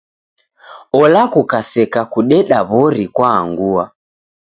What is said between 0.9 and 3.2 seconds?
Ola kukaseka kudeda w'ori